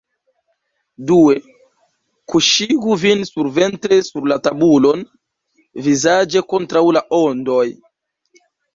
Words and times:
Due: 1.11 1.35
kuŝigu 2.33 2.97
vin 3.03 3.23
surventre 3.31 4.01
sur 4.09 4.27
la 4.33 4.41
tabulon, 4.49 5.07
vizaĝe 5.91 6.47
kontraŭ 6.51 6.87
la 7.01 7.09
ondoj. 7.25 7.65